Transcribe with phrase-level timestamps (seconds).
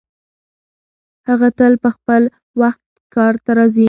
[1.27, 2.21] هغه تل په خپل
[2.61, 2.83] وخت
[3.15, 3.79] کار ته راځي.